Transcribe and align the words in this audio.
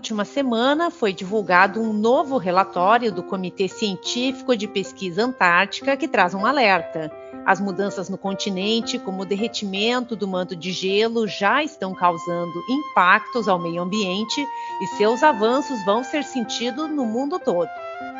Última 0.00 0.24
semana, 0.24 0.90
foi 0.90 1.12
divulgado 1.12 1.78
um 1.78 1.92
novo 1.92 2.38
relatório 2.38 3.12
do 3.12 3.22
Comitê 3.22 3.68
Científico 3.68 4.56
de 4.56 4.66
Pesquisa 4.66 5.22
Antártica 5.22 5.94
que 5.94 6.08
traz 6.08 6.32
um 6.32 6.46
alerta. 6.46 7.12
As 7.44 7.60
mudanças 7.60 8.08
no 8.08 8.16
continente, 8.16 8.98
como 8.98 9.22
o 9.22 9.26
derretimento 9.26 10.16
do 10.16 10.26
manto 10.26 10.56
de 10.56 10.72
gelo, 10.72 11.28
já 11.28 11.62
estão 11.62 11.94
causando 11.94 12.62
impactos 12.66 13.46
ao 13.46 13.58
meio 13.58 13.82
ambiente 13.82 14.42
e 14.80 14.86
seus 14.96 15.22
avanços 15.22 15.84
vão 15.84 16.02
ser 16.02 16.24
sentidos 16.24 16.88
no 16.88 17.04
mundo 17.04 17.38
todo. 17.38 17.68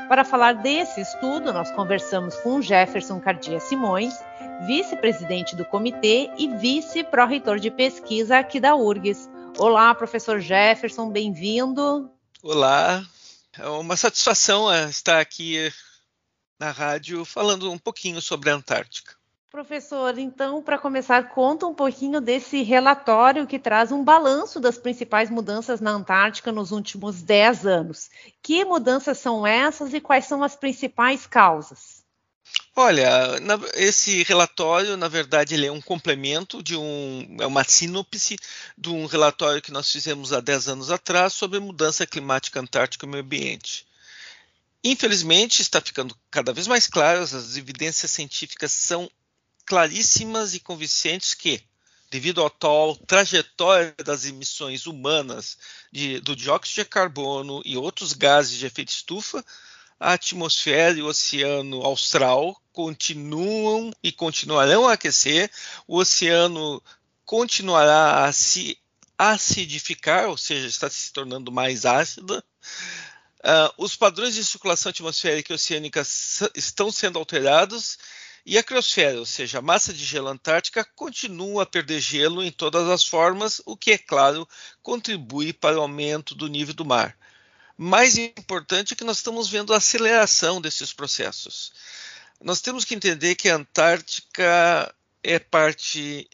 Para 0.06 0.22
falar 0.22 0.56
desse 0.56 1.00
estudo, 1.00 1.50
nós 1.50 1.70
conversamos 1.70 2.36
com 2.40 2.60
Jefferson 2.60 3.18
Cardia 3.20 3.58
Simões, 3.58 4.12
vice-presidente 4.66 5.56
do 5.56 5.64
comitê 5.64 6.28
e 6.36 6.46
vice-pró-reitor 6.46 7.58
de 7.58 7.70
pesquisa 7.70 8.36
aqui 8.36 8.60
da 8.60 8.76
URGS. 8.76 9.30
Olá, 9.62 9.94
professor 9.94 10.40
Jefferson, 10.40 11.10
bem-vindo. 11.10 12.10
Olá, 12.42 13.04
é 13.58 13.68
uma 13.68 13.94
satisfação 13.94 14.72
é, 14.72 14.88
estar 14.88 15.20
aqui 15.20 15.70
na 16.58 16.70
rádio 16.70 17.26
falando 17.26 17.70
um 17.70 17.76
pouquinho 17.76 18.22
sobre 18.22 18.48
a 18.48 18.54
Antártica. 18.54 19.14
Professor, 19.50 20.16
então, 20.16 20.62
para 20.62 20.78
começar, 20.78 21.28
conta 21.28 21.66
um 21.66 21.74
pouquinho 21.74 22.22
desse 22.22 22.62
relatório 22.62 23.46
que 23.46 23.58
traz 23.58 23.92
um 23.92 24.02
balanço 24.02 24.60
das 24.60 24.78
principais 24.78 25.28
mudanças 25.28 25.78
na 25.78 25.90
Antártica 25.90 26.50
nos 26.50 26.72
últimos 26.72 27.20
10 27.20 27.66
anos. 27.66 28.08
Que 28.42 28.64
mudanças 28.64 29.18
são 29.18 29.46
essas 29.46 29.92
e 29.92 30.00
quais 30.00 30.24
são 30.24 30.42
as 30.42 30.56
principais 30.56 31.26
causas? 31.26 31.99
Olha, 32.76 33.38
na, 33.40 33.58
esse 33.74 34.22
relatório, 34.22 34.96
na 34.96 35.08
verdade, 35.08 35.54
ele 35.54 35.66
é 35.66 35.72
um 35.72 35.80
complemento 35.80 36.62
de 36.62 36.76
um, 36.76 37.36
é 37.40 37.46
uma 37.46 37.64
sinopse 37.64 38.38
de 38.78 38.88
um 38.88 39.06
relatório 39.06 39.60
que 39.60 39.72
nós 39.72 39.90
fizemos 39.90 40.32
há 40.32 40.40
10 40.40 40.68
anos 40.68 40.90
atrás 40.90 41.34
sobre 41.34 41.58
mudança 41.58 42.06
climática 42.06 42.60
antártica 42.60 43.04
e 43.04 43.08
meio 43.08 43.22
ambiente. 43.22 43.86
Infelizmente, 44.82 45.60
está 45.60 45.80
ficando 45.80 46.16
cada 46.30 46.52
vez 46.52 46.66
mais 46.66 46.86
claro, 46.86 47.20
as 47.20 47.56
evidências 47.56 48.10
científicas 48.12 48.72
são 48.72 49.10
claríssimas 49.66 50.54
e 50.54 50.60
convincentes 50.60 51.34
que, 51.34 51.62
devido 52.10 52.42
à 52.42 52.46
atual 52.46 52.96
trajetória 52.96 53.94
das 54.04 54.24
emissões 54.24 54.86
humanas 54.86 55.58
de, 55.92 56.18
do 56.20 56.34
dióxido 56.34 56.82
de 56.82 56.88
carbono 56.88 57.60
e 57.64 57.76
outros 57.76 58.14
gases 58.14 58.58
de 58.58 58.64
efeito 58.64 58.88
estufa, 58.88 59.44
a 60.00 60.14
atmosfera 60.14 60.98
e 60.98 61.02
o 61.02 61.06
oceano 61.06 61.82
austral 61.82 62.58
continuam 62.72 63.92
e 64.02 64.10
continuarão 64.10 64.88
a 64.88 64.94
aquecer, 64.94 65.50
o 65.86 65.98
oceano 65.98 66.82
continuará 67.26 68.24
a 68.24 68.32
se 68.32 68.78
acidificar, 69.18 70.30
ou 70.30 70.38
seja, 70.38 70.66
está 70.66 70.88
se 70.88 71.12
tornando 71.12 71.52
mais 71.52 71.84
ácida. 71.84 72.42
Uh, 73.40 73.72
os 73.76 73.94
padrões 73.94 74.34
de 74.34 74.42
circulação 74.42 74.88
atmosférica 74.88 75.52
e 75.52 75.56
oceânica 75.56 76.02
estão 76.54 76.90
sendo 76.90 77.18
alterados 77.18 77.98
e 78.44 78.56
a 78.56 78.62
criosfera, 78.62 79.18
ou 79.18 79.26
seja, 79.26 79.58
a 79.58 79.62
massa 79.62 79.92
de 79.92 80.02
gelo 80.02 80.28
antártica, 80.28 80.82
continua 80.96 81.64
a 81.64 81.66
perder 81.66 82.00
gelo 82.00 82.42
em 82.42 82.50
todas 82.50 82.88
as 82.88 83.04
formas, 83.04 83.60
o 83.66 83.76
que, 83.76 83.92
é 83.92 83.98
claro, 83.98 84.48
contribui 84.82 85.52
para 85.52 85.78
o 85.78 85.82
aumento 85.82 86.34
do 86.34 86.48
nível 86.48 86.72
do 86.72 86.86
mar 86.86 87.14
mais 87.82 88.18
importante 88.18 88.92
é 88.92 88.96
que 88.96 89.04
nós 89.04 89.16
estamos 89.16 89.48
vendo 89.48 89.72
a 89.72 89.78
aceleração 89.78 90.60
desses 90.60 90.92
processos. 90.92 91.72
Nós 92.38 92.60
temos 92.60 92.84
que 92.84 92.94
entender 92.94 93.36
que 93.36 93.48
a 93.48 93.56
Antártica 93.56 94.94
é 95.22 95.38
parte 95.38 96.28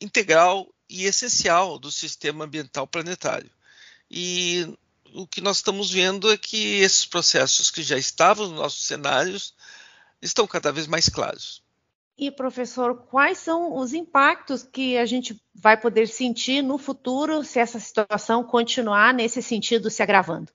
integral 0.00 0.68
e 0.88 1.04
essencial 1.04 1.78
do 1.78 1.92
sistema 1.92 2.44
ambiental 2.44 2.88
planetário. 2.88 3.48
E 4.10 4.66
o 5.14 5.28
que 5.28 5.40
nós 5.40 5.58
estamos 5.58 5.92
vendo 5.92 6.28
é 6.32 6.36
que 6.36 6.80
esses 6.80 7.06
processos 7.06 7.70
que 7.70 7.84
já 7.84 7.96
estavam 7.96 8.48
nos 8.48 8.58
nossos 8.58 8.84
cenários 8.84 9.54
estão 10.20 10.44
cada 10.44 10.72
vez 10.72 10.88
mais 10.88 11.08
claros. 11.08 11.62
E, 12.18 12.32
professor, 12.32 13.06
quais 13.06 13.38
são 13.38 13.76
os 13.76 13.92
impactos 13.92 14.64
que 14.64 14.98
a 14.98 15.06
gente 15.06 15.40
vai 15.54 15.76
poder 15.76 16.08
sentir 16.08 16.62
no 16.62 16.78
futuro 16.78 17.44
se 17.44 17.60
essa 17.60 17.78
situação 17.78 18.42
continuar 18.42 19.14
nesse 19.14 19.40
sentido 19.40 19.88
se 19.88 20.02
agravando? 20.02 20.50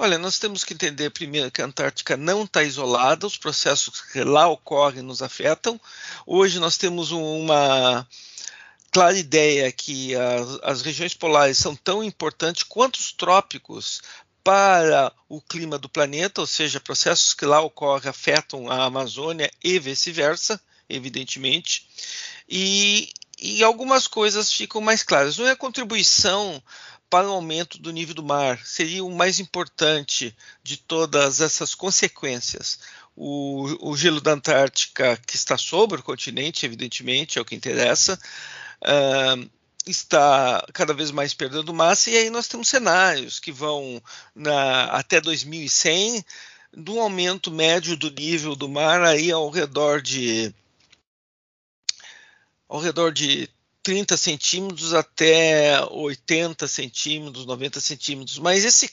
Olha, 0.00 0.16
nós 0.16 0.38
temos 0.38 0.62
que 0.62 0.74
entender 0.74 1.10
primeiro 1.10 1.50
que 1.50 1.60
a 1.60 1.64
Antártica 1.64 2.16
não 2.16 2.44
está 2.44 2.62
isolada, 2.62 3.26
os 3.26 3.36
processos 3.36 4.00
que 4.00 4.22
lá 4.22 4.46
ocorrem 4.46 5.02
nos 5.02 5.22
afetam. 5.22 5.80
Hoje 6.24 6.60
nós 6.60 6.76
temos 6.76 7.10
uma 7.10 8.06
clara 8.92 9.18
ideia 9.18 9.72
que 9.72 10.14
as, 10.14 10.58
as 10.62 10.82
regiões 10.82 11.14
polares 11.14 11.58
são 11.58 11.74
tão 11.74 12.04
importantes 12.04 12.62
quanto 12.62 12.94
os 12.94 13.10
trópicos 13.10 14.00
para 14.44 15.12
o 15.28 15.42
clima 15.42 15.76
do 15.76 15.88
planeta, 15.88 16.40
ou 16.42 16.46
seja, 16.46 16.78
processos 16.78 17.34
que 17.34 17.44
lá 17.44 17.60
ocorrem 17.60 18.08
afetam 18.08 18.70
a 18.70 18.84
Amazônia 18.84 19.50
e 19.64 19.80
vice-versa, 19.80 20.60
evidentemente. 20.88 21.88
E, 22.48 23.12
e 23.36 23.64
algumas 23.64 24.06
coisas 24.06 24.52
ficam 24.52 24.80
mais 24.80 25.02
claras. 25.02 25.36
Não 25.36 25.48
é 25.48 25.50
a 25.50 25.56
contribuição 25.56 26.62
para 27.10 27.28
o 27.28 27.32
aumento 27.32 27.78
do 27.78 27.92
nível 27.92 28.14
do 28.14 28.22
mar. 28.22 28.60
Seria 28.64 29.04
o 29.04 29.14
mais 29.14 29.40
importante 29.40 30.36
de 30.62 30.76
todas 30.76 31.40
essas 31.40 31.74
consequências. 31.74 32.78
O, 33.16 33.90
o 33.90 33.96
gelo 33.96 34.20
da 34.20 34.32
Antártica, 34.32 35.16
que 35.26 35.34
está 35.34 35.56
sobre 35.58 36.00
o 36.00 36.04
continente, 36.04 36.64
evidentemente, 36.64 37.38
é 37.38 37.42
o 37.42 37.44
que 37.44 37.54
interessa, 37.54 38.18
uh, 38.82 39.50
está 39.86 40.64
cada 40.72 40.92
vez 40.92 41.10
mais 41.10 41.34
perdendo 41.34 41.74
massa, 41.74 42.10
e 42.10 42.16
aí 42.16 42.30
nós 42.30 42.46
temos 42.46 42.68
cenários 42.68 43.40
que 43.40 43.50
vão 43.50 44.02
na, 44.34 44.84
até 44.84 45.20
2100 45.20 46.24
de 46.76 46.90
um 46.90 47.00
aumento 47.00 47.50
médio 47.50 47.96
do 47.96 48.10
nível 48.10 48.54
do 48.54 48.68
mar 48.68 49.02
aí 49.02 49.32
ao 49.32 49.48
redor 49.48 50.02
de 50.02 50.54
ao 52.68 52.78
redor 52.78 53.10
de 53.10 53.48
30 53.88 54.18
centímetros 54.18 54.92
até 54.92 55.82
80 55.90 56.68
centímetros, 56.68 57.46
90 57.46 57.80
centímetros. 57.80 58.38
Mas 58.38 58.62
esse, 58.62 58.90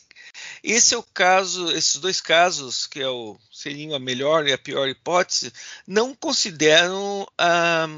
esse 0.64 0.96
é 0.96 0.98
o 0.98 1.04
caso, 1.04 1.70
esses 1.74 1.98
dois 1.98 2.22
casos, 2.22 2.88
que 2.88 3.02
é 3.02 3.10
o, 3.10 3.38
seriam 3.52 3.94
a 3.94 4.00
melhor 4.00 4.48
e 4.48 4.54
a 4.54 4.58
pior 4.58 4.88
hipótese, 4.88 5.52
não 5.86 6.16
consideram 6.16 7.28
ah, 7.38 7.90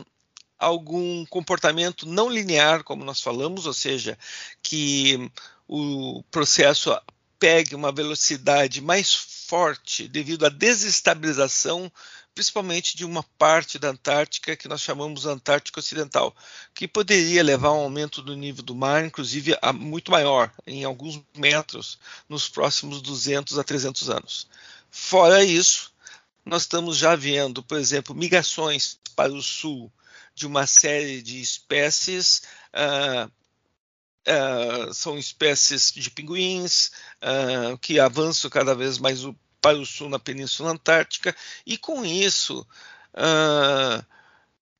algum 0.57 1.23
comportamento 1.27 2.07
não 2.07 2.31
linear, 2.31 2.83
como 2.83 3.05
nós 3.05 3.21
falamos, 3.21 3.67
ou 3.67 3.73
seja, 3.73 4.17
que 4.63 5.31
o 5.67 6.23
processo 6.31 6.99
pegue 7.37 7.75
uma 7.75 7.91
velocidade 7.91 8.81
mais 8.81 9.13
forte 9.13 10.07
devido 10.07 10.47
à 10.47 10.49
desestabilização 10.49 11.91
principalmente 12.37 12.95
de 12.95 13.03
uma 13.03 13.23
parte 13.23 13.79
da 13.79 13.89
Antártica 13.89 14.55
que 14.55 14.67
nós 14.67 14.79
chamamos 14.79 15.25
Antártica 15.25 15.79
Ocidental, 15.79 16.35
que 16.71 16.87
poderia 16.87 17.41
levar 17.41 17.69
a 17.69 17.73
um 17.73 17.79
aumento 17.79 18.21
do 18.21 18.35
nível 18.35 18.61
do 18.61 18.75
mar, 18.75 19.03
inclusive 19.03 19.57
a 19.59 19.73
muito 19.73 20.11
maior, 20.11 20.53
em 20.67 20.83
alguns 20.83 21.19
metros, 21.35 21.97
nos 22.29 22.47
próximos 22.47 23.01
200 23.01 23.57
a 23.57 23.63
300 23.63 24.11
anos. 24.11 24.47
Fora 24.91 25.43
isso, 25.43 25.91
nós 26.45 26.61
estamos 26.61 26.95
já 26.95 27.15
vendo, 27.15 27.63
por 27.63 27.79
exemplo, 27.79 28.13
migrações 28.13 28.99
para 29.15 29.33
o 29.33 29.41
sul 29.41 29.91
de 30.35 30.45
uma 30.45 30.67
série 30.67 31.23
de 31.23 31.41
espécies. 31.41 32.43
Uh, 32.71 33.35
Uh, 34.29 34.93
são 34.93 35.17
espécies 35.17 35.89
de 35.89 36.11
pinguins 36.11 36.91
uh, 37.23 37.77
que 37.77 37.97
avançam 37.97 38.51
cada 38.51 38.75
vez 38.75 38.97
mais 38.97 39.23
o 39.23 39.33
para 39.67 39.77
o 39.79 39.85
sul 39.85 40.07
na 40.07 40.17
Península 40.17 40.71
Antártica, 40.71 41.35
e 41.65 41.77
com 41.77 42.05
isso 42.05 42.65
uh, 43.13 44.05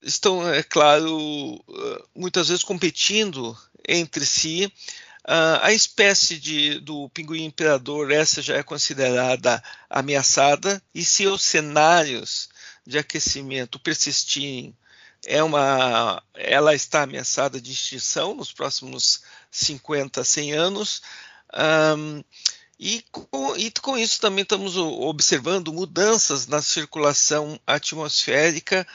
estão, 0.02 0.48
é 0.50 0.64
claro, 0.64 1.62
ah, 1.70 2.04
muitas 2.16 2.48
vezes 2.48 2.64
competindo 2.64 3.58
entre 3.86 4.26
si. 4.26 4.72
Uh, 5.26 5.60
a 5.62 5.74
espécie 5.74 6.40
de, 6.40 6.80
do 6.80 7.10
pinguim 7.10 7.44
imperador, 7.44 8.12
essa 8.12 8.42
já 8.42 8.56
é 8.56 8.64
considerada 8.64 9.62
ameaçada, 9.90 10.82
e 10.96 11.04
se 11.04 11.28
os 11.28 11.42
cenários 11.42 12.48
de 12.86 12.98
aquecimento 12.98 13.78
persistirem, 13.78 14.74
é 15.26 15.44
uma, 15.44 16.24
ela 16.34 16.74
está 16.74 17.04
ameaçada 17.04 17.60
de 17.60 17.74
extinção 17.74 18.34
nos 18.34 18.54
próximos 18.54 19.22
50, 19.52 20.24
100 20.24 20.54
anos. 20.54 21.02
Um, 21.54 22.24
e 22.80 23.04
com, 23.12 23.56
e 23.56 23.72
com, 23.72 23.98
isso 23.98 24.22
também 24.22 24.44
estamos 24.44 24.78
observando 24.78 25.74
mudanças 25.74 26.46
na 26.48 26.62
circulação 26.62 27.60
atmosférica, 27.66 28.86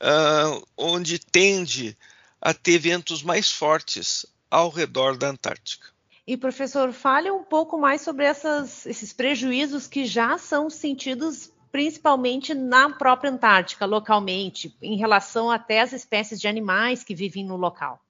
uh, 0.00 0.66
onde 0.76 1.18
tende 1.18 1.96
a 2.40 2.52
ter 2.52 2.78
ventos 2.78 3.22
mais 3.22 3.50
fortes 3.50 4.26
ao 4.50 4.68
redor 4.68 5.16
da 5.16 5.28
Antártica. 5.28 5.88
E 6.26 6.36
professor, 6.36 6.92
fale 6.92 7.30
um 7.30 7.42
pouco 7.42 7.78
mais 7.78 8.02
sobre 8.02 8.24
essas, 8.24 8.86
esses 8.86 9.12
prejuízos 9.12 9.86
que 9.86 10.04
já 10.04 10.38
são 10.38 10.68
sentidos 10.68 11.50
principalmente 11.72 12.52
na 12.52 12.90
própria 12.90 13.30
Antártica, 13.30 13.86
localmente, 13.86 14.76
em 14.82 14.96
relação 14.96 15.50
até 15.50 15.80
às 15.80 15.92
espécies 15.92 16.40
de 16.40 16.48
animais 16.48 17.04
que 17.04 17.14
vivem 17.14 17.44
no 17.44 17.56
local. 17.56 18.00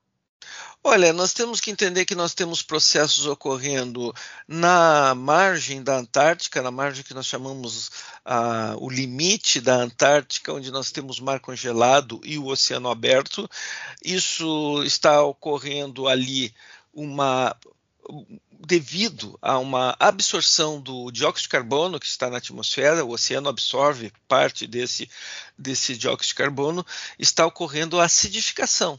Olha, 0.83 1.13
nós 1.13 1.35
temos 1.35 1.61
que 1.61 1.71
entender 1.71 2.07
que 2.07 2.15
nós 2.15 2.33
temos 2.33 2.63
processos 2.63 3.27
ocorrendo 3.27 4.15
na 4.49 5.15
margem 5.15 5.83
da 5.83 5.99
Antártica, 5.99 6.63
na 6.63 6.71
margem 6.71 7.05
que 7.05 7.13
nós 7.13 7.27
chamamos 7.27 7.91
ah, 8.25 8.75
o 8.79 8.89
limite 8.89 9.61
da 9.61 9.75
Antártica, 9.75 10.55
onde 10.55 10.71
nós 10.71 10.91
temos 10.91 11.21
mar 11.21 11.39
congelado 11.39 12.19
e 12.25 12.39
o 12.39 12.47
oceano 12.47 12.89
aberto. 12.89 13.49
Isso 14.03 14.83
está 14.83 15.23
ocorrendo 15.23 16.09
ali 16.09 16.55
uma 16.95 17.55
devido 18.67 19.39
a 19.41 19.59
uma 19.59 19.95
absorção 19.99 20.81
do 20.81 21.11
dióxido 21.11 21.45
de 21.45 21.49
carbono 21.51 22.01
que 22.01 22.07
está 22.07 22.31
na 22.31 22.39
atmosfera, 22.39 23.05
o 23.05 23.11
oceano 23.11 23.49
absorve 23.49 24.13
parte 24.27 24.67
desse, 24.67 25.09
desse 25.59 25.97
dióxido 25.97 26.29
de 26.29 26.35
carbono, 26.35 26.87
está 27.19 27.47
ocorrendo 27.47 28.01
a 28.01 28.05
acidificação. 28.05 28.99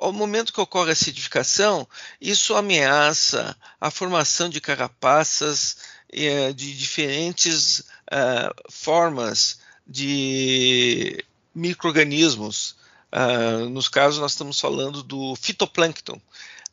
Ao 0.00 0.14
momento 0.14 0.50
que 0.50 0.60
ocorre 0.62 0.88
a 0.88 0.92
acidificação, 0.94 1.86
isso 2.18 2.54
ameaça 2.54 3.54
a 3.78 3.90
formação 3.90 4.48
de 4.48 4.58
carapaças 4.58 5.76
eh, 6.10 6.54
de 6.54 6.74
diferentes 6.74 7.80
uh, 7.80 8.70
formas 8.70 9.60
de 9.86 11.22
microorganismos. 11.54 12.76
Uh, 13.12 13.68
nos 13.68 13.90
casos, 13.90 14.18
nós 14.18 14.32
estamos 14.32 14.58
falando 14.58 15.02
do 15.02 15.36
fitoplâncton, 15.36 16.18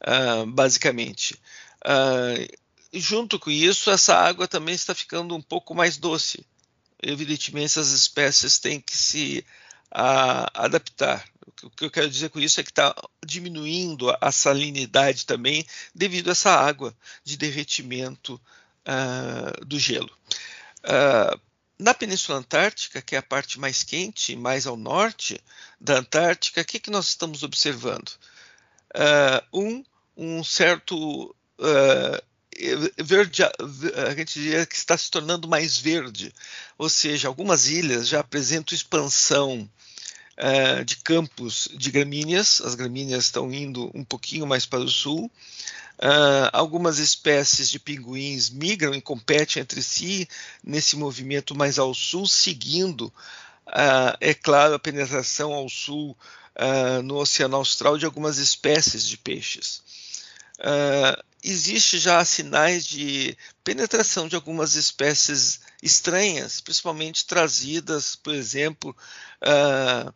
uh, 0.03 0.45
basicamente. 0.45 1.33
Uh, 1.83 2.47
junto 2.93 3.37
com 3.37 3.51
isso, 3.51 3.91
essa 3.91 4.15
água 4.15 4.47
também 4.47 4.73
está 4.73 4.95
ficando 4.95 5.35
um 5.35 5.41
pouco 5.41 5.75
mais 5.75 5.97
doce. 5.97 6.45
Evidentemente, 7.03 7.65
essas 7.65 7.91
espécies 7.91 8.57
têm 8.57 8.79
que 8.79 8.95
se 8.95 9.45
adaptar. 10.53 11.25
O 11.63 11.69
que 11.69 11.85
eu 11.85 11.91
quero 11.91 12.09
dizer 12.09 12.29
com 12.29 12.39
isso 12.39 12.59
é 12.59 12.63
que 12.63 12.71
está 12.71 12.93
diminuindo 13.25 14.15
a 14.19 14.31
salinidade 14.31 15.25
também 15.25 15.65
devido 15.95 16.27
a 16.27 16.31
essa 16.31 16.51
água 16.51 16.95
de 17.23 17.37
derretimento 17.37 18.39
uh, 18.85 19.65
do 19.65 19.79
gelo. 19.79 20.11
Uh, 20.83 21.39
na 21.79 21.93
Península 21.93 22.39
Antártica, 22.39 23.01
que 23.01 23.15
é 23.15 23.19
a 23.19 23.23
parte 23.23 23.59
mais 23.59 23.83
quente, 23.83 24.35
mais 24.35 24.67
ao 24.67 24.75
norte 24.75 25.39
da 25.79 25.99
Antártica, 25.99 26.61
o 26.61 26.65
que, 26.65 26.79
que 26.79 26.91
nós 26.91 27.07
estamos 27.07 27.43
observando? 27.43 28.09
Uh, 28.93 29.59
um, 29.59 29.83
um 30.17 30.43
certo 30.43 31.33
verde, 32.97 33.43
a 33.43 34.15
gente 34.15 34.39
diria 34.39 34.65
que 34.65 34.75
está 34.75 34.97
se 34.97 35.09
tornando 35.09 35.47
mais 35.47 35.77
verde, 35.77 36.33
ou 36.77 36.89
seja, 36.89 37.27
algumas 37.27 37.67
ilhas 37.67 38.07
já 38.07 38.19
apresentam 38.19 38.75
expansão 38.75 39.69
uh, 40.37 40.83
de 40.83 40.97
campos 40.97 41.69
de 41.73 41.91
gramíneas, 41.91 42.61
as 42.61 42.75
gramíneas 42.75 43.25
estão 43.25 43.51
indo 43.51 43.91
um 43.93 44.03
pouquinho 44.03 44.45
mais 44.45 44.65
para 44.65 44.79
o 44.79 44.89
sul. 44.89 45.31
Uh, 45.99 46.49
algumas 46.53 46.99
espécies 46.99 47.69
de 47.69 47.79
pinguins 47.79 48.51
migram 48.51 48.93
e 48.93 49.01
competem 49.01 49.61
entre 49.61 49.81
si 49.81 50.29
nesse 50.63 50.95
movimento 50.95 51.55
mais 51.55 51.79
ao 51.79 51.91
sul, 51.93 52.27
seguindo, 52.27 53.11
uh, 53.67 54.15
é 54.21 54.33
claro, 54.33 54.75
a 54.75 54.79
penetração 54.79 55.53
ao 55.53 55.67
sul 55.67 56.15
uh, 56.55 57.01
no 57.01 57.15
Oceano 57.15 57.55
Austral 57.55 57.97
de 57.97 58.05
algumas 58.05 58.37
espécies 58.37 59.05
de 59.05 59.17
peixes. 59.17 59.81
Uh, 60.59 61.26
existe 61.43 61.99
já 61.99 62.23
sinais 62.25 62.85
de 62.85 63.37
penetração 63.63 64.27
de 64.27 64.35
algumas 64.35 64.75
espécies 64.75 65.59
estranhas, 65.81 66.61
principalmente 66.61 67.25
trazidas, 67.25 68.15
por 68.15 68.33
exemplo, 68.33 68.95
uh, 69.43 70.13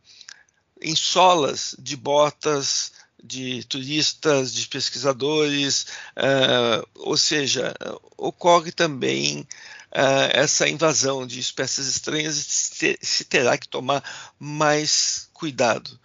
em 0.82 0.96
solas 0.96 1.76
de 1.78 1.96
botas 1.96 2.92
de 3.24 3.64
turistas, 3.66 4.52
de 4.52 4.68
pesquisadores, 4.68 5.86
uh, 6.18 6.88
ou 6.96 7.16
seja, 7.16 7.74
ocorre 8.18 8.72
também 8.72 9.48
essa 10.34 10.70
invasão 10.70 11.28
de 11.28 11.38
espécies 11.38 11.86
estranhas 11.86 12.38
e 12.82 12.98
se 13.02 13.26
terá 13.26 13.58
que 13.58 13.68
tomar 13.68 14.02
mais 14.40 15.30
cuidado. 15.34 16.00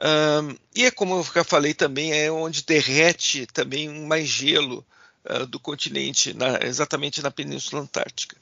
Um, 0.00 0.56
e 0.74 0.84
é 0.84 0.90
como 0.90 1.16
eu 1.16 1.22
já 1.34 1.44
falei 1.44 1.74
também, 1.74 2.12
é 2.12 2.30
onde 2.30 2.64
derrete 2.64 3.46
também 3.46 3.88
mais 3.88 4.26
gelo 4.26 4.84
uh, 5.28 5.46
do 5.46 5.60
continente, 5.60 6.34
na, 6.34 6.58
exatamente 6.62 7.22
na 7.22 7.30
Península 7.30 7.82
Antártica. 7.82 8.36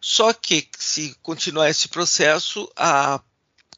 Só 0.00 0.32
que, 0.32 0.68
se 0.76 1.14
continuar 1.22 1.70
esse 1.70 1.88
processo, 1.88 2.70
a 2.76 3.20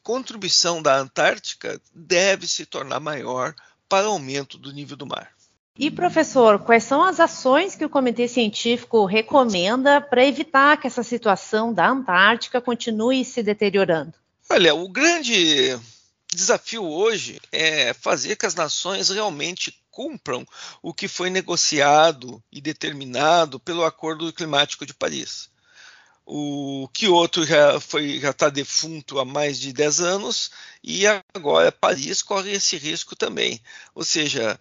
contribuição 0.03 0.81
da 0.81 0.97
Antártica 0.97 1.79
deve 1.93 2.47
se 2.47 2.65
tornar 2.65 2.99
maior 2.99 3.53
para 3.87 4.07
o 4.07 4.13
aumento 4.13 4.57
do 4.57 4.71
nível 4.71 4.97
do 4.97 5.05
mar. 5.05 5.31
E, 5.77 5.89
professor, 5.89 6.59
quais 6.59 6.83
são 6.83 7.03
as 7.03 7.19
ações 7.19 7.75
que 7.75 7.85
o 7.85 7.89
Comitê 7.89 8.27
Científico 8.27 9.05
recomenda 9.05 10.01
para 10.01 10.25
evitar 10.25 10.77
que 10.77 10.87
essa 10.87 11.01
situação 11.01 11.73
da 11.73 11.89
Antártica 11.89 12.59
continue 12.59 13.23
se 13.23 13.41
deteriorando? 13.41 14.13
Olha, 14.49 14.75
o 14.75 14.87
grande 14.89 15.79
desafio 16.33 16.83
hoje 16.83 17.39
é 17.51 17.93
fazer 17.93 18.35
que 18.35 18.45
as 18.45 18.55
nações 18.55 19.09
realmente 19.09 19.81
cumpram 19.89 20.45
o 20.81 20.93
que 20.93 21.07
foi 21.07 21.29
negociado 21.29 22.41
e 22.51 22.61
determinado 22.61 23.59
pelo 23.59 23.83
Acordo 23.83 24.31
Climático 24.31 24.85
de 24.85 24.93
Paris. 24.93 25.49
O 26.25 26.87
Kyoto 26.93 27.45
já 27.45 27.79
foi 27.79 28.19
já 28.19 28.29
está 28.29 28.49
defunto 28.49 29.19
há 29.19 29.25
mais 29.25 29.59
de 29.59 29.73
10 29.73 29.99
anos 30.01 30.51
e 30.83 31.03
agora 31.35 31.71
Paris 31.71 32.21
corre 32.21 32.51
esse 32.51 32.77
risco 32.77 33.15
também. 33.15 33.61
Ou 33.93 34.03
seja, 34.03 34.57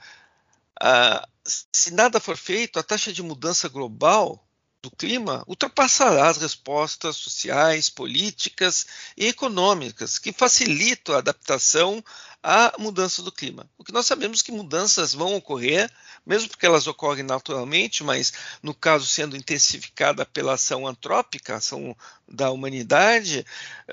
a, 0.80 1.28
se 1.44 1.92
nada 1.92 2.18
for 2.18 2.36
feito, 2.36 2.78
a 2.78 2.82
taxa 2.82 3.12
de 3.12 3.22
mudança 3.22 3.68
global 3.68 4.44
do 4.82 4.90
clima 4.90 5.44
ultrapassará 5.46 6.28
as 6.28 6.38
respostas 6.38 7.16
sociais, 7.16 7.90
políticas 7.90 8.86
e 9.16 9.26
econômicas 9.26 10.18
que 10.18 10.32
facilitam 10.32 11.14
a 11.14 11.18
adaptação 11.18 12.02
à 12.42 12.72
mudança 12.78 13.22
do 13.22 13.30
clima. 13.30 13.68
O 13.76 13.84
que 13.84 13.92
nós 13.92 14.06
sabemos 14.06 14.40
que 14.40 14.50
mudanças 14.50 15.12
vão 15.12 15.34
ocorrer, 15.34 15.90
mesmo 16.24 16.48
porque 16.48 16.64
elas 16.64 16.86
ocorrem 16.86 17.22
naturalmente, 17.22 18.02
mas 18.02 18.32
no 18.62 18.74
caso 18.74 19.06
sendo 19.06 19.36
intensificada 19.36 20.24
pela 20.24 20.54
ação 20.54 20.86
antrópica, 20.86 21.56
ação 21.56 21.94
da 22.26 22.50
humanidade, 22.50 23.44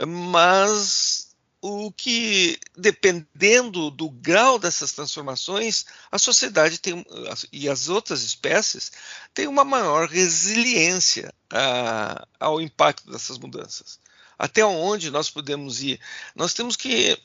mas 0.08 1.26
o 1.62 1.92
que, 1.92 2.60
dependendo 2.76 3.90
do 3.90 4.10
grau 4.10 4.60
dessas 4.60 4.92
transformações, 4.92 5.86
a 6.12 6.20
sociedade 6.20 6.80
tem, 6.80 7.04
e 7.52 7.68
as 7.68 7.90
outras 7.90 8.22
espécies 8.24 8.92
têm 9.34 9.48
uma 9.48 9.64
maior 9.64 10.08
resiliência 10.08 11.34
a, 11.50 12.28
ao 12.40 12.62
impacto 12.62 13.12
dessas 13.12 13.38
mudanças. 13.38 14.00
Até 14.38 14.64
onde 14.64 15.10
nós 15.10 15.30
podemos 15.30 15.82
ir? 15.82 16.00
Nós 16.36 16.54
temos 16.54 16.76
que, 16.76 17.18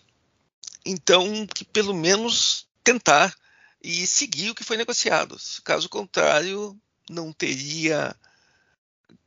então, 0.85 1.47
que 1.47 1.65
pelo 1.65 1.95
menos 1.95 2.67
tentar 2.83 3.35
e 3.83 4.07
seguir 4.07 4.51
o 4.51 4.55
que 4.55 4.65
foi 4.65 4.77
negociado. 4.77 5.37
Caso 5.63 5.89
contrário, 5.89 6.79
não 7.11 7.33
teria 7.33 8.17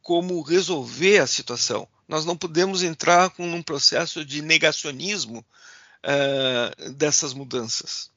como 0.01 0.41
resolver 0.41 1.19
a 1.19 1.27
situação. 1.27 1.87
Nós 2.07 2.25
não 2.25 2.37
podemos 2.37 2.83
entrar 2.83 3.29
com 3.31 3.47
um 3.47 3.63
processo 3.63 4.23
de 4.23 4.41
negacionismo 4.41 5.45
uh, 6.05 6.91
dessas 6.91 7.33
mudanças. 7.33 8.11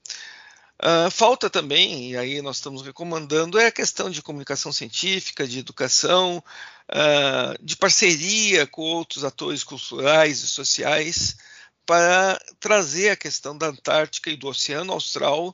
Uh, 0.80 1.10
falta 1.10 1.50
também, 1.50 2.12
e 2.12 2.16
aí 2.16 2.40
nós 2.40 2.56
estamos 2.56 2.82
recomendando, 2.82 3.58
é 3.58 3.66
a 3.66 3.72
questão 3.72 4.08
de 4.08 4.22
comunicação 4.22 4.72
científica, 4.72 5.46
de 5.46 5.58
educação, 5.58 6.42
uh, 6.88 7.64
de 7.64 7.76
parceria 7.76 8.64
com 8.64 8.82
outros 8.82 9.24
atores 9.24 9.64
culturais 9.64 10.40
e 10.40 10.46
sociais 10.46 11.36
para 11.84 12.38
trazer 12.60 13.10
a 13.10 13.16
questão 13.16 13.58
da 13.58 13.68
Antártica 13.68 14.30
e 14.30 14.36
do 14.36 14.46
Oceano 14.46 14.92
Austral 14.92 15.48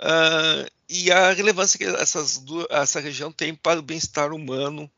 uh, 0.00 0.70
e 0.88 1.12
a 1.12 1.32
relevância 1.32 1.76
que 1.76 1.84
essas, 1.84 2.42
essa 2.70 3.00
região 3.00 3.30
tem 3.30 3.54
para 3.54 3.80
o 3.80 3.82
bem-estar 3.82 4.32
humano 4.32 4.90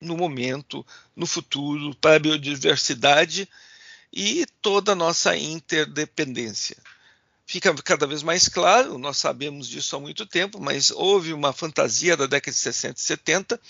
no 0.00 0.16
momento, 0.16 0.84
no 1.14 1.26
futuro, 1.26 1.94
para 1.96 2.16
a 2.16 2.18
biodiversidade 2.18 3.48
e 4.12 4.46
toda 4.62 4.92
a 4.92 4.96
nossa 4.96 5.36
interdependência. 5.36 6.76
Fica 7.46 7.74
cada 7.82 8.06
vez 8.06 8.22
mais 8.22 8.48
claro, 8.48 8.96
nós 8.96 9.18
sabemos 9.18 9.68
disso 9.68 9.96
há 9.96 10.00
muito 10.00 10.24
tempo, 10.24 10.60
mas 10.60 10.90
houve 10.90 11.32
uma 11.32 11.52
fantasia 11.52 12.16
da 12.16 12.26
década 12.26 12.52
de 12.52 12.58
60 12.58 12.98
e 12.98 13.02
70 13.02 13.60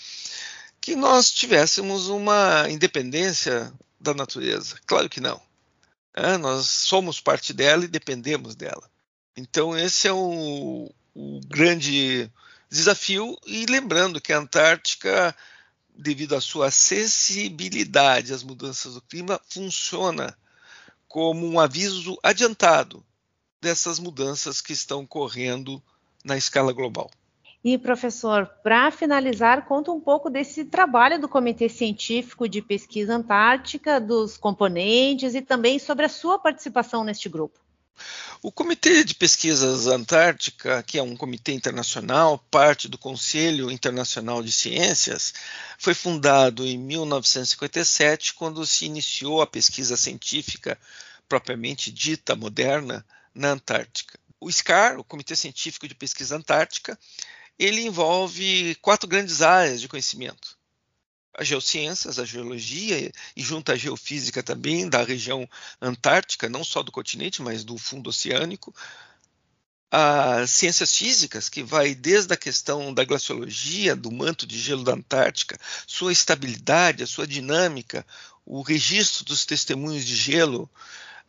que 0.79 0.95
nós 0.95 1.31
tivéssemos 1.31 2.07
uma 2.07 2.69
independência 2.69 3.73
da 3.99 4.13
natureza. 4.13 4.79
Claro 4.85 5.09
que 5.09 5.19
não. 5.19 5.41
É, 6.13 6.37
nós 6.37 6.67
somos 6.67 7.19
parte 7.19 7.51
dela 7.51 7.83
e 7.83 7.89
dependemos 7.89 8.55
dela. 8.55 8.89
Então, 9.35 9.77
esse 9.77 10.07
é 10.07 10.13
o, 10.13 10.89
o 11.13 11.41
grande 11.47 12.31
desafio 12.69 13.37
e 13.45 13.65
lembrando 13.65 14.21
que 14.21 14.31
a 14.31 14.37
Antártica, 14.37 15.35
devido 15.97 16.35
à 16.35 16.41
sua 16.41 16.67
acessibilidade 16.67 18.33
às 18.33 18.43
mudanças 18.43 18.95
do 18.95 19.01
clima, 19.01 19.39
funciona 19.49 20.37
como 21.07 21.47
um 21.47 21.59
aviso 21.59 22.17
adiantado 22.21 23.03
dessas 23.61 23.99
mudanças 23.99 24.61
que 24.61 24.73
estão 24.73 25.03
ocorrendo 25.03 25.81
na 26.23 26.37
escala 26.37 26.73
global. 26.73 27.09
E, 27.63 27.79
professor, 27.79 28.45
para 28.61 28.91
finalizar, 28.91 29.65
conta 29.65 29.91
um 29.91 29.99
pouco 29.99 30.29
desse 30.29 30.65
trabalho 30.65 31.19
do 31.19 31.27
Comitê 31.27 31.67
Científico 31.67 32.47
de 32.47 32.61
Pesquisa 32.61 33.15
Antártica, 33.15 33.99
dos 33.99 34.37
componentes 34.37 35.33
e 35.33 35.41
também 35.41 35.79
sobre 35.79 36.05
a 36.05 36.09
sua 36.09 36.37
participação 36.37 37.03
neste 37.03 37.27
grupo. 37.27 37.64
O 38.41 38.51
Comitê 38.51 39.03
de 39.03 39.15
Pesquisas 39.15 39.87
Antártica, 39.87 40.83
que 40.83 40.99
é 40.99 41.01
um 41.01 41.17
comitê 41.17 41.51
internacional, 41.51 42.37
parte 42.51 42.87
do 42.87 42.97
Conselho 42.97 43.71
Internacional 43.71 44.43
de 44.43 44.51
Ciências, 44.51 45.33
foi 45.79 45.93
fundado 45.93 46.65
em 46.65 46.77
1957, 46.77 48.35
quando 48.35 48.65
se 48.65 48.85
iniciou 48.85 49.41
a 49.41 49.47
pesquisa 49.47 49.97
científica 49.97 50.79
propriamente 51.27 51.91
dita 51.91 52.35
moderna 52.35 53.03
na 53.33 53.49
Antártica. 53.49 54.19
O 54.39 54.51
SCAR, 54.51 54.99
o 54.99 55.03
Comitê 55.03 55.35
Científico 55.35 55.87
de 55.87 55.95
Pesquisa 55.95 56.35
Antártica, 56.35 56.99
ele 57.57 57.81
envolve 57.81 58.75
quatro 58.75 59.07
grandes 59.07 59.41
áreas 59.41 59.81
de 59.81 59.87
conhecimento. 59.87 60.55
As 61.37 61.47
geociências, 61.47 62.17
a 62.17 62.25
geologia 62.25 63.11
e 63.35 63.41
junto 63.41 63.71
à 63.71 63.75
geofísica 63.75 64.41
também 64.41 64.87
da 64.87 65.03
região 65.03 65.47
antártica, 65.81 66.47
não 66.47 66.63
só 66.63 66.81
do 66.81 66.91
continente, 66.91 67.41
mas 67.41 67.63
do 67.63 67.77
fundo 67.77 68.09
oceânico. 68.09 68.73
As 69.91 70.49
ciências 70.51 70.95
físicas, 70.95 71.47
que 71.49 71.61
vai 71.63 71.93
desde 71.93 72.33
a 72.33 72.37
questão 72.37 72.93
da 72.93 73.03
glaciologia, 73.03 73.95
do 73.95 74.11
manto 74.11 74.45
de 74.47 74.59
gelo 74.59 74.83
da 74.83 74.93
Antártica, 74.93 75.57
sua 75.87 76.11
estabilidade, 76.11 77.03
a 77.03 77.07
sua 77.07 77.27
dinâmica, 77.27 78.05
o 78.45 78.61
registro 78.61 79.23
dos 79.23 79.45
testemunhos 79.45 80.05
de 80.05 80.15
gelo, 80.15 80.69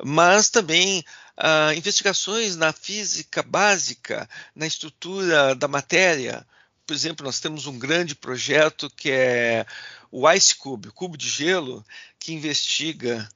mas 0.03 0.51
também 0.51 1.05
ah, 1.37 1.75
investigações 1.75 2.57
na 2.57 2.73
física 2.73 3.43
básica, 3.43 4.29
na 4.55 4.67
estrutura 4.67 5.55
da 5.55 5.69
matéria. 5.69 6.47
Por 6.87 6.95
exemplo, 6.95 7.27
nós 7.27 7.41
temos 7.41 7.67
um 7.67 7.79
grande 7.79 8.15
projeto 8.15 8.89
que 8.89 9.11
é 9.11 9.67
o 10.11 10.31
Ice 10.31 10.55
Cube, 10.55 10.89
o 10.89 10.93
cubo 10.93 11.17
de 11.17 11.29
gelo, 11.29 11.85
que 12.19 12.33
investiga 12.33 13.29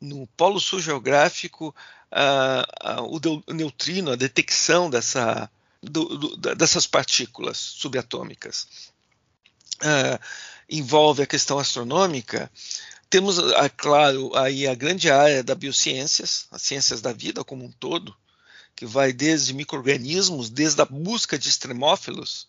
no 0.00 0.26
Polo 0.28 0.60
Sul 0.60 0.80
Geográfico 0.80 1.74
ah, 2.10 2.64
ah, 2.80 3.02
o, 3.02 3.20
neutrino, 3.52 4.12
a 4.12 4.16
detecção 4.16 4.88
dessa, 4.88 5.50
do, 5.82 6.04
do, 6.16 6.54
dessas 6.54 6.86
partículas 6.86 7.58
subatômicas. 7.58 8.68
envolve 10.70 11.22
a 11.22 11.26
questão 11.26 11.58
astronômica, 11.58 12.48
temos, 13.10 13.38
claro, 13.76 14.34
aí 14.36 14.66
a 14.66 14.74
grande 14.74 15.10
área 15.10 15.42
da 15.42 15.54
biociências, 15.54 16.46
as 16.50 16.62
ciências 16.62 17.00
da 17.00 17.12
vida 17.12 17.42
como 17.42 17.64
um 17.64 17.72
todo, 17.72 18.16
que 18.76 18.86
vai 18.86 19.12
desde 19.12 19.52
microrganismos, 19.52 20.48
desde 20.50 20.80
a 20.80 20.84
busca 20.84 21.38
de 21.38 21.48
extremófilos, 21.48 22.48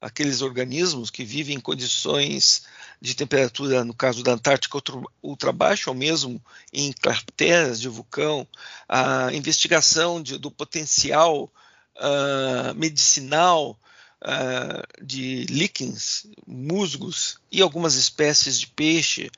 aqueles 0.00 0.40
organismos 0.40 1.10
que 1.10 1.24
vivem 1.24 1.56
em 1.56 1.60
condições 1.60 2.62
de 3.00 3.14
temperatura, 3.14 3.84
no 3.84 3.94
caso 3.94 4.22
da 4.22 4.32
Antártica, 4.32 4.78
ultra, 5.22 5.52
baixa, 5.52 5.90
ou 5.90 5.96
mesmo 5.96 6.42
em 6.72 6.92
crateras 6.92 7.80
de 7.80 7.88
vulcão, 7.88 8.46
a 8.88 9.32
investigação 9.32 10.22
de, 10.22 10.38
do 10.38 10.50
potencial 10.50 11.52
uh, 11.96 12.74
medicinal 12.74 13.78
uh, 14.22 15.04
de 15.04 15.44
líquens, 15.46 16.26
musgos 16.46 17.38
e 17.52 17.60
algumas 17.60 17.94
espécies 17.94 18.58
de 18.58 18.66
peixe, 18.68 19.30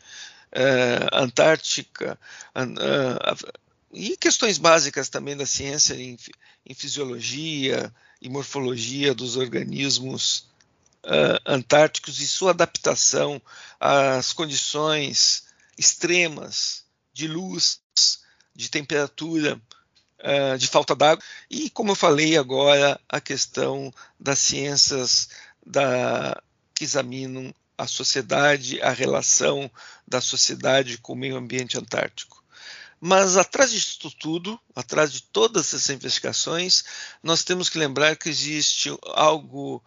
uh, 0.52 1.16
Antártica, 1.16 2.18
e 3.92 4.16
questões 4.16 4.58
básicas 4.58 5.08
também 5.08 5.36
da 5.36 5.44
ciência 5.44 5.94
em, 5.94 6.16
em 6.64 6.74
fisiologia 6.74 7.92
e 8.20 8.28
morfologia 8.28 9.14
dos 9.14 9.36
organismos 9.36 10.51
uh, 11.04 11.40
antárticos 11.46 12.20
e 12.20 12.26
sua 12.26 12.50
adaptação 12.50 13.40
às 13.80 14.32
condições 14.32 15.44
extremas 15.76 16.84
de 17.12 17.26
luz, 17.26 17.80
de 18.54 18.70
temperatura, 18.70 19.60
uh, 20.20 20.58
de 20.58 20.66
falta 20.66 20.94
d'água 20.94 21.22
e, 21.50 21.70
como 21.70 21.92
eu 21.92 21.96
falei 21.96 22.36
agora, 22.36 23.00
a 23.08 23.20
questão 23.20 23.92
das 24.18 24.38
ciências 24.38 25.28
da, 25.64 26.40
que 26.74 26.84
examinam 26.84 27.54
a 27.76 27.86
sociedade, 27.86 28.80
a 28.80 28.90
relação 28.90 29.70
da 30.06 30.20
sociedade 30.20 30.98
com 30.98 31.14
o 31.14 31.16
meio 31.16 31.36
ambiente 31.36 31.78
antártico. 31.78 32.42
Mas 33.00 33.36
atrás 33.36 33.72
disso 33.72 34.10
tudo, 34.12 34.60
atrás 34.76 35.12
de 35.12 35.22
todas 35.22 35.66
essas 35.66 35.90
investigações, 35.90 36.84
nós 37.20 37.42
temos 37.42 37.68
que 37.68 37.76
lembrar 37.76 38.14
que 38.14 38.28
existe 38.28 38.96
algo 39.14 39.82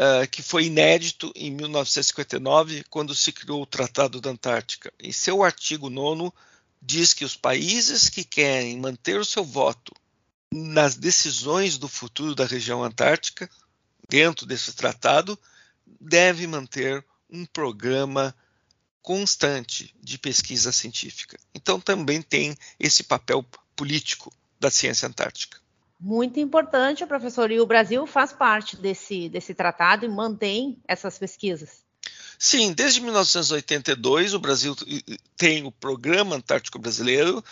uh, 0.00 0.28
que 0.30 0.42
foi 0.42 0.66
inédito 0.66 1.32
em 1.34 1.50
1959, 1.50 2.84
quando 2.90 3.14
se 3.14 3.32
criou 3.32 3.62
o 3.62 3.66
Tratado 3.66 4.20
da 4.20 4.30
Antártica. 4.30 4.92
Em 4.98 5.12
seu 5.12 5.42
artigo 5.42 5.90
9 5.90 6.30
diz 6.80 7.12
que 7.14 7.24
os 7.24 7.36
países 7.36 8.08
que 8.08 8.24
querem 8.24 8.78
manter 8.78 9.20
o 9.20 9.24
seu 9.24 9.44
voto 9.44 9.92
nas 10.52 10.96
decisões 10.96 11.78
do 11.78 11.88
futuro 11.88 12.34
da 12.34 12.44
região 12.44 12.84
antártica, 12.84 13.48
dentro 14.08 14.44
desse 14.44 14.72
tratado, 14.74 15.38
deve 16.00 16.46
manter 16.46 17.04
um 17.30 17.46
programa 17.46 18.34
constante 19.00 19.94
de 20.00 20.18
pesquisa 20.18 20.70
científica. 20.70 21.38
Então 21.54 21.80
também 21.80 22.20
tem 22.20 22.56
esse 22.78 23.02
papel 23.02 23.44
político 23.74 24.32
da 24.60 24.70
ciência 24.70 25.08
antártica. 25.08 25.61
Muito 26.04 26.40
importante, 26.40 27.06
professor. 27.06 27.52
E 27.52 27.60
o 27.60 27.66
Brasil 27.66 28.04
faz 28.08 28.32
parte 28.32 28.76
desse, 28.76 29.28
desse 29.28 29.54
tratado 29.54 30.04
e 30.04 30.08
mantém 30.08 30.82
essas 30.86 31.16
pesquisas. 31.16 31.84
Sim, 32.36 32.72
desde 32.72 33.00
1982 33.00 34.34
o 34.34 34.40
Brasil 34.40 34.74
tem 35.36 35.64
o 35.64 35.70
Programa 35.70 36.34
Antártico 36.34 36.76
Brasileiro, 36.76 37.42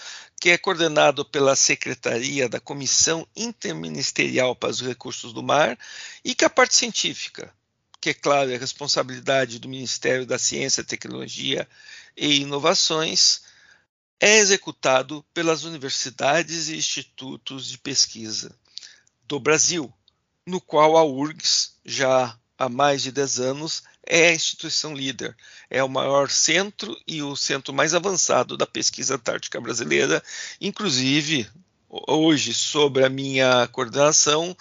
que 0.40 0.50
é 0.50 0.59
coordenado 0.59 1.25
pela 1.25 1.54
Secretaria 1.54 2.49
da 2.49 2.59
Comissão 2.59 3.25
Interministerial 3.37 4.57
para 4.57 4.71
os 4.71 4.80
Recursos 4.80 5.33
do 5.33 5.45
Mar 5.45 5.78
e 6.25 6.35
que 6.35 6.45
a 6.45 6.50
parte 6.50 6.75
científica 6.75 7.54
que 8.00 8.11
é 8.11 8.14
claro, 8.14 8.50
é 8.50 8.57
responsabilidade 8.57 9.59
do 9.59 9.69
Ministério 9.69 10.25
da 10.25 10.38
Ciência, 10.38 10.83
Tecnologia 10.83 11.69
e 12.16 12.40
Inovações, 12.40 13.42
é 14.21 14.37
executado 14.37 15.25
pelas 15.33 15.65
universidades 15.65 16.69
e 16.69 16.77
institutos 16.77 17.67
de 17.67 17.79
pesquisa 17.79 18.55
do 19.27 19.41
Brasil, 19.41 19.93
no 20.47 20.61
qual 20.61 20.99
a 20.99 21.05
URGS, 21.05 21.77
já 21.85 22.37
há 22.59 22.69
mais 22.69 23.03
de 23.03 23.11
10 23.11 23.41
anos, 23.41 23.83
é 24.07 24.29
a 24.29 24.35
instituição 24.35 24.95
líder. 24.95 25.35
É 25.71 25.83
o 25.83 25.89
maior 25.89 26.29
centro 26.29 26.95
e 27.07 27.23
o 27.23 27.35
centro 27.35 27.73
mais 27.73 27.95
avançado 27.95 28.57
da 28.57 28.67
pesquisa 28.67 29.15
antártica 29.15 29.61
brasileira, 29.61 30.23
inclusive 30.61 31.49
hoje, 31.89 32.53
sob 32.53 33.03
a 33.03 33.09
minha 33.09 33.67
coordenação, 33.69 34.55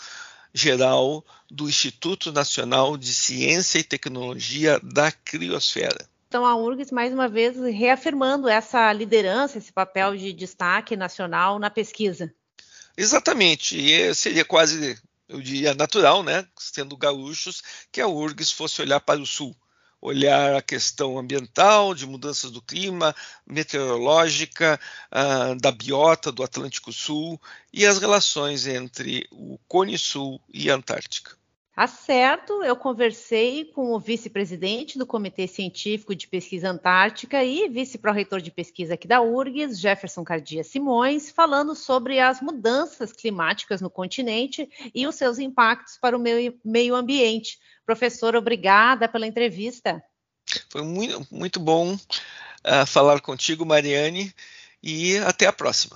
geral 0.53 1.25
do 1.49 1.67
Instituto 1.67 2.31
Nacional 2.31 2.97
de 2.97 3.13
Ciência 3.13 3.79
e 3.79 3.83
Tecnologia 3.83 4.79
da 4.81 5.11
Criosfera. 5.11 6.07
Então, 6.29 6.45
a 6.45 6.55
URGS, 6.55 6.91
mais 6.91 7.11
uma 7.11 7.27
vez, 7.27 7.57
reafirmando 7.57 8.47
essa 8.47 8.93
liderança, 8.93 9.57
esse 9.57 9.73
papel 9.73 10.15
de 10.15 10.31
destaque 10.31 10.95
nacional 10.95 11.57
na 11.57 11.71
pesquisa. 11.71 12.31
Exatamente, 12.95 13.75
e 13.75 14.13
seria 14.13 14.45
quase, 14.45 14.95
eu 15.27 15.41
diria, 15.41 15.73
natural, 15.73 16.21
né, 16.21 16.45
sendo 16.55 16.95
gaúchos, 16.95 17.63
que 17.91 17.99
a 17.99 18.07
URGS 18.07 18.51
fosse 18.51 18.79
olhar 18.79 18.99
para 18.99 19.19
o 19.19 19.25
sul 19.25 19.55
olhar 20.01 20.55
a 20.55 20.61
questão 20.61 21.17
ambiental, 21.17 21.93
de 21.93 22.05
mudanças 22.05 22.51
do 22.51 22.61
clima, 22.61 23.13
meteorológica, 23.45 24.79
uh, 25.11 25.55
da 25.59 25.71
biota 25.71 26.31
do 26.31 26.43
Atlântico 26.43 26.93
Sul 26.93 27.39
e 27.73 27.85
as 27.85 27.97
relações 27.97 28.65
entre 28.65 29.27
o 29.31 29.57
Cone 29.67 29.97
Sul 29.97 30.39
e 30.47 30.71
a 30.71 30.75
Antártica. 30.75 31.37
Tá 31.79 31.87
certo, 31.87 32.61
eu 32.61 32.75
conversei 32.75 33.63
com 33.63 33.93
o 33.93 33.99
vice-presidente 34.01 34.97
do 34.97 35.05
Comitê 35.05 35.47
Científico 35.47 36.13
de 36.13 36.27
Pesquisa 36.27 36.69
Antártica 36.69 37.41
e 37.41 37.69
vice-pró-reitor 37.69 38.41
de 38.41 38.51
pesquisa 38.51 38.95
aqui 38.95 39.07
da 39.07 39.21
URGS, 39.21 39.79
Jefferson 39.79 40.25
Cardia 40.25 40.61
Simões, 40.61 41.31
falando 41.31 41.73
sobre 41.73 42.19
as 42.19 42.41
mudanças 42.41 43.13
climáticas 43.13 43.79
no 43.79 43.89
continente 43.89 44.69
e 44.93 45.07
os 45.07 45.15
seus 45.15 45.39
impactos 45.39 45.97
para 45.97 46.17
o 46.17 46.19
meio 46.65 46.95
ambiente. 46.95 47.57
Professor, 47.85 48.35
obrigada 48.35 49.07
pela 49.07 49.25
entrevista. 49.25 50.03
Foi 50.69 50.81
muito, 50.81 51.25
muito 51.31 51.61
bom 51.61 51.93
uh, 51.93 52.85
falar 52.85 53.21
contigo, 53.21 53.65
Mariane, 53.65 54.33
e 54.83 55.17
até 55.19 55.45
a 55.45 55.53
próxima. 55.53 55.95